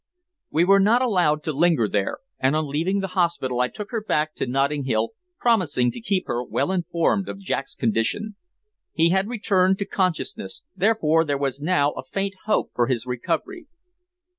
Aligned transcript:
We 0.49 0.65
were 0.65 0.79
not 0.79 1.03
allowed 1.03 1.43
to 1.43 1.53
linger 1.53 1.87
there, 1.87 2.17
and 2.39 2.55
on 2.55 2.65
leaving 2.67 3.01
the 3.01 3.09
hospital 3.13 3.59
I 3.61 3.67
took 3.67 3.91
her 3.91 4.03
back 4.03 4.31
again 4.31 4.47
to 4.47 4.51
Notting 4.51 4.85
Hill, 4.85 5.09
promising 5.37 5.91
to 5.91 6.01
keep 6.01 6.25
her 6.25 6.43
well 6.43 6.71
informed 6.71 7.29
of 7.29 7.37
Jack's 7.37 7.75
condition. 7.75 8.35
He 8.93 9.09
had 9.11 9.29
returned 9.29 9.77
to 9.77 9.85
consciousness, 9.85 10.63
therefore 10.75 11.23
there 11.23 11.37
was 11.37 11.61
now 11.61 11.91
a 11.91 12.01
faint 12.03 12.33
hope 12.45 12.71
for 12.73 12.87
his 12.87 13.05
recovery. 13.05 13.67